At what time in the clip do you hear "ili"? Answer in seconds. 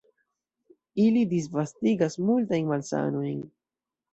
1.03-1.21